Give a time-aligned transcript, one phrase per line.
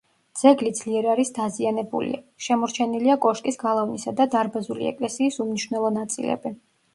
[0.39, 2.15] ძეგლი ძლიერ არის დაზიანებული:
[2.45, 6.57] შემორჩენილია კოშკის, გალავნისა და დარბაზული ეკლესიის უმნიშვნელო ნაწილები.